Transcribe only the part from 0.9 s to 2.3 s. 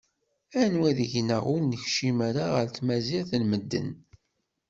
deg-neɣ ur nekcim